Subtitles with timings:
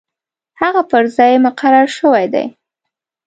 [0.61, 2.45] هغه پر ځای مقرر شوی دی.